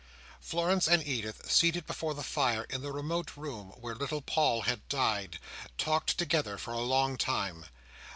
Florence 0.39 0.87
and 0.87 1.05
Edith, 1.05 1.47
seated 1.51 1.85
before 1.85 2.15
the 2.15 2.23
fire 2.23 2.63
in 2.71 2.81
the 2.81 2.91
remote 2.91 3.33
room 3.37 3.69
where 3.79 3.93
little 3.93 4.23
Paul 4.23 4.61
had 4.63 4.87
died, 4.89 5.37
talked 5.77 6.17
together 6.17 6.57
for 6.57 6.73
a 6.73 6.79
long 6.79 7.17
time. 7.17 7.65